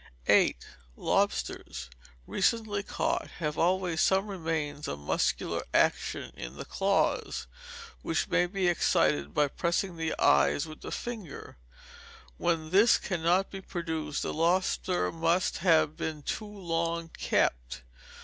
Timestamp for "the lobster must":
14.23-15.59